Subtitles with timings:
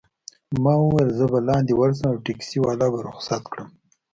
[0.63, 3.67] ما وویل: زه به لاندي ورشم او ټکسي والا به رخصت کړم.